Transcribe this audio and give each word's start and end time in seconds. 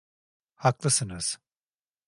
Haklısınız. 0.55 1.37